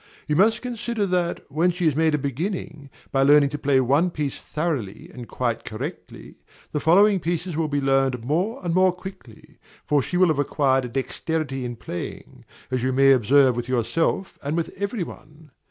[0.27, 4.09] You must consider that, when she has made a beginning, by learning to play one
[4.09, 6.37] piece thoroughly and quite correctly,
[6.71, 10.85] the following pieces will be learned more and more quickly; for she will have acquired
[10.85, 15.51] a dexterity in playing, as you may observe with yourself and with every one.